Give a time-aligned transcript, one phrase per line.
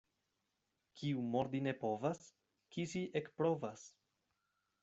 [1.01, 2.25] Kiu mordi ne povas,
[2.77, 3.89] kisi ekprovas.